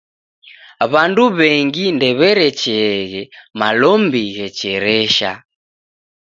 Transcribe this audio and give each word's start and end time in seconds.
W'andu 0.91 1.23
w'engi 1.37 1.85
ndew'erecheeghe 1.95 3.21
malombi 3.59 4.21
ghecheresha. 4.35 5.31